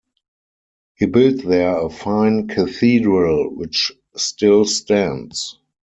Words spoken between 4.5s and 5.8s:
stands.